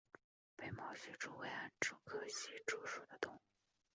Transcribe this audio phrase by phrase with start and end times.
[0.55, 3.39] 被毛隙蛛为暗蛛科隙蛛属的动物。